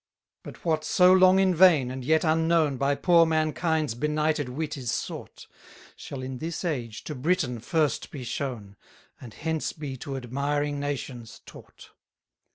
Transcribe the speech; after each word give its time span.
161 0.45 0.51
But 0.51 0.65
what 0.77 0.83
so 0.83 1.13
long 1.13 1.37
in 1.37 1.53
vain, 1.53 1.91
and 1.91 2.03
yet 2.03 2.23
unknown, 2.23 2.77
By 2.77 2.95
poor 2.95 3.23
mankind's 3.27 3.93
benighted 3.93 4.49
wit 4.49 4.75
is 4.75 4.89
sought, 4.91 5.45
Shall 5.95 6.23
in 6.23 6.39
this 6.39 6.65
age 6.65 7.03
to 7.03 7.13
Britain 7.13 7.59
first 7.59 8.09
be 8.09 8.23
shown, 8.23 8.77
And 9.19 9.35
hence 9.35 9.73
be 9.73 9.97
to 9.97 10.17
admiring 10.17 10.79
nations 10.79 11.41
taught. 11.45 11.91